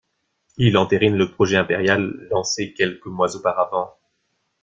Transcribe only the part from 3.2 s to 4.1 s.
auparavant.